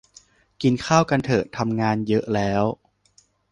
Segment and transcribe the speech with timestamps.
[0.61, 1.97] กินข้าวกันเถอะ ทำงาน?
[2.07, 2.25] เยอะ?
[2.35, 2.63] แล้ว?